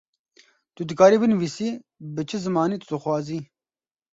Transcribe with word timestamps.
Tu 0.75 0.81
dikarî 0.89 1.17
binîvisî 1.21 1.69
bi 2.15 2.23
çi 2.29 2.37
zimanî 2.45 2.75
tu 2.81 2.85
dixwazî. 2.91 3.39